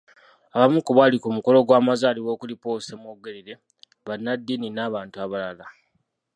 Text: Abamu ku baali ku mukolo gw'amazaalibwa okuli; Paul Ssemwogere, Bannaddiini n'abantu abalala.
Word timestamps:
Abamu 0.55 0.79
ku 0.85 0.91
baali 0.97 1.17
ku 1.23 1.29
mukolo 1.35 1.57
gw'amazaalibwa 1.67 2.31
okuli; 2.35 2.55
Paul 2.61 2.77
Ssemwogere, 2.81 3.53
Bannaddiini 4.05 4.67
n'abantu 4.71 5.15
abalala. 5.25 5.65